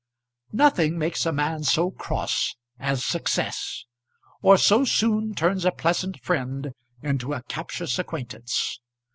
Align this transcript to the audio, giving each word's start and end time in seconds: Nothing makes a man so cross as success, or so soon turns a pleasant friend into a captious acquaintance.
Nothing 0.51 0.97
makes 0.97 1.27
a 1.27 1.31
man 1.31 1.63
so 1.63 1.91
cross 1.91 2.55
as 2.79 3.05
success, 3.05 3.85
or 4.41 4.57
so 4.57 4.83
soon 4.83 5.35
turns 5.35 5.63
a 5.63 5.71
pleasant 5.71 6.19
friend 6.21 6.73
into 7.03 7.33
a 7.33 7.43
captious 7.43 7.99
acquaintance. 7.99 8.79